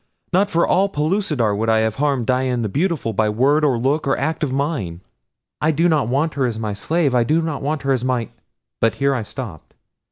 [0.33, 4.07] Not for all Pellucidar would I have harmed Dian the Beautiful by word, or look,
[4.07, 5.01] or act of mine.
[5.61, 7.13] I do not want her as my slave.
[7.13, 8.29] I do not want her as my"
[8.81, 9.75] but here I stopped.